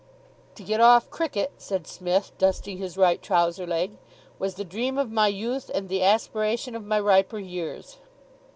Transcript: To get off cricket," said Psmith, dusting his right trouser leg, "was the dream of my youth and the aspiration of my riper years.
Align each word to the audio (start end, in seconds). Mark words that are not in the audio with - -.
To 0.55 0.63
get 0.63 0.79
off 0.81 1.11
cricket," 1.11 1.51
said 1.59 1.85
Psmith, 1.85 2.31
dusting 2.39 2.79
his 2.79 2.97
right 2.97 3.21
trouser 3.21 3.67
leg, 3.67 3.99
"was 4.39 4.55
the 4.55 4.65
dream 4.65 4.97
of 4.97 5.11
my 5.11 5.27
youth 5.27 5.69
and 5.75 5.89
the 5.89 6.01
aspiration 6.01 6.73
of 6.73 6.83
my 6.83 6.99
riper 6.99 7.37
years. 7.37 7.97